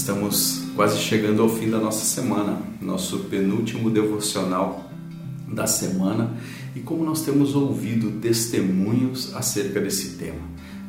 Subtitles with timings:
[0.00, 4.90] Estamos quase chegando ao fim da nossa semana, nosso penúltimo devocional
[5.46, 6.38] da semana
[6.74, 10.40] e como nós temos ouvido testemunhos acerca desse tema.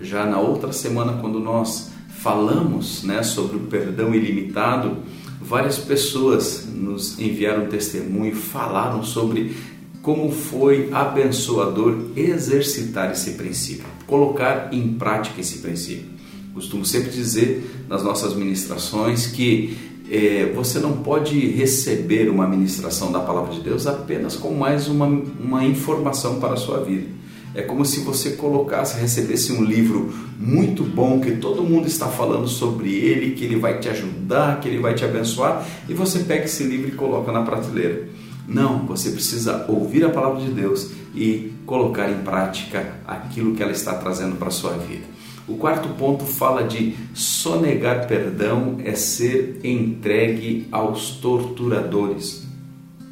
[0.00, 4.98] Já na outra semana, quando nós falamos né, sobre o perdão ilimitado,
[5.40, 9.56] várias pessoas nos enviaram testemunho, falaram sobre
[10.02, 16.19] como foi abençoador exercitar esse princípio, colocar em prática esse princípio.
[16.54, 19.76] Costumo sempre dizer nas nossas ministrações que
[20.10, 25.06] é, você não pode receber uma ministração da palavra de Deus apenas com mais uma,
[25.06, 27.06] uma informação para a sua vida.
[27.54, 32.46] É como se você colocasse, recebesse um livro muito bom que todo mundo está falando
[32.48, 36.44] sobre ele, que ele vai te ajudar, que ele vai te abençoar, e você pega
[36.44, 38.08] esse livro e coloca na prateleira.
[38.46, 43.72] Não, você precisa ouvir a palavra de Deus e colocar em prática aquilo que ela
[43.72, 45.04] está trazendo para a sua vida.
[45.50, 52.46] O quarto ponto fala de sonegar perdão é ser entregue aos torturadores.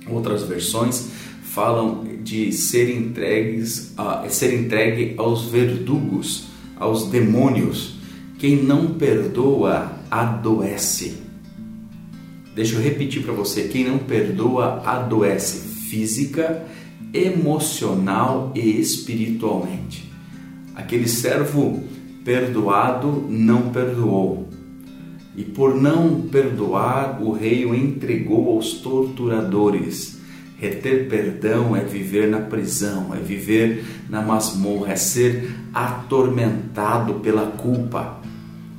[0.09, 1.11] Outras versões
[1.43, 6.45] falam de ser entregues a, ser entregue aos verdugos,
[6.77, 7.97] aos demônios.
[8.39, 11.19] Quem não perdoa adoece.
[12.55, 16.65] Deixa eu repetir para você: quem não perdoa adoece física,
[17.13, 20.09] emocional e espiritualmente.
[20.77, 21.98] Aquele servo
[22.29, 24.51] perdoado não perdoou.
[25.35, 30.19] E por não perdoar, o rei o entregou aos torturadores.
[30.59, 38.21] Reter perdão é viver na prisão, é viver na masmorra, é ser atormentado pela culpa.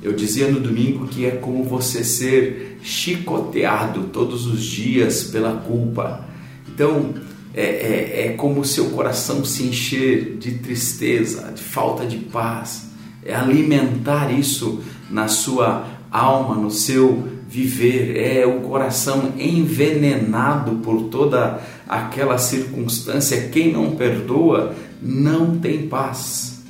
[0.00, 6.24] Eu dizia no domingo que é como você ser chicoteado todos os dias pela culpa.
[6.72, 7.14] Então,
[7.52, 12.89] é, é, é como seu coração se encher de tristeza, de falta de paz
[13.24, 21.60] é alimentar isso na sua alma, no seu viver, é o coração envenenado por toda
[21.88, 23.48] aquela circunstância.
[23.48, 26.62] Quem não perdoa não tem paz,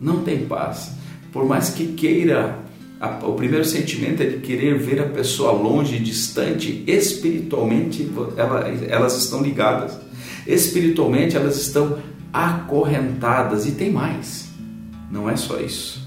[0.00, 0.92] não tem paz.
[1.32, 2.58] Por mais que queira,
[3.22, 8.08] o primeiro sentimento é de querer ver a pessoa longe, distante, espiritualmente
[8.88, 9.98] elas estão ligadas,
[10.46, 11.98] espiritualmente elas estão
[12.32, 13.66] acorrentadas.
[13.66, 14.51] E tem mais
[15.12, 16.00] não é só isso.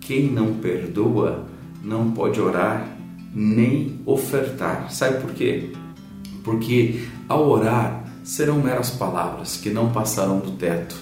[0.00, 1.44] Quem não perdoa
[1.82, 2.88] não pode orar
[3.34, 4.90] nem ofertar.
[4.92, 5.72] Sabe por quê?
[6.44, 10.96] Porque ao orar serão meras palavras que não passarão do teto.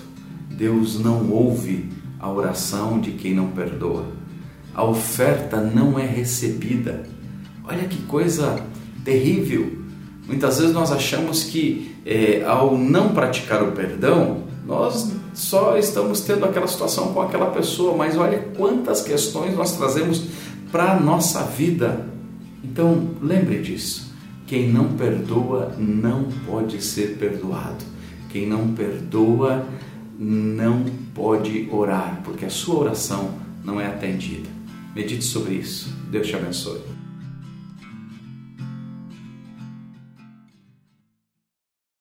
[0.51, 4.07] Deus não ouve a oração de quem não perdoa.
[4.75, 7.07] A oferta não é recebida.
[7.65, 8.65] Olha que coisa
[9.05, 9.85] terrível.
[10.27, 16.45] Muitas vezes nós achamos que é, ao não praticar o perdão, nós só estamos tendo
[16.45, 20.25] aquela situação com aquela pessoa, mas olha quantas questões nós trazemos
[20.73, 22.05] para a nossa vida.
[22.65, 24.13] Então, lembre disso.
[24.45, 27.85] Quem não perdoa não pode ser perdoado.
[28.29, 29.65] Quem não perdoa
[30.19, 30.85] não
[31.15, 33.31] pode orar, porque a sua oração
[33.65, 34.49] não é atendida.
[34.95, 35.95] Medite sobre isso.
[36.11, 36.81] Deus te abençoe.